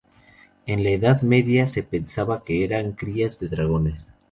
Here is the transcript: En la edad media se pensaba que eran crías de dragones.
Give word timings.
En 0.65 0.81
la 0.83 0.89
edad 0.89 1.21
media 1.21 1.67
se 1.67 1.83
pensaba 1.83 2.43
que 2.43 2.63
eran 2.63 2.93
crías 2.93 3.37
de 3.39 3.49
dragones. 3.49 4.09